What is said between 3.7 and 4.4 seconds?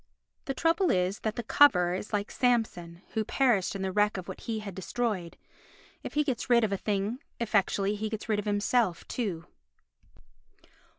in the wreck of